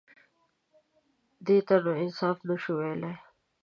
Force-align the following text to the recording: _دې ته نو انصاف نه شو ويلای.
_دې 1.45 1.57
ته 1.67 1.75
نو 1.83 1.91
انصاف 2.03 2.37
نه 2.47 2.55
شو 2.61 2.71
ويلای. 2.79 3.15